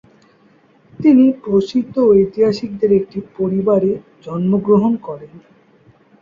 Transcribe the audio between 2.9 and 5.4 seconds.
একটি পরিবারে জন্মগ্রহণ করেন।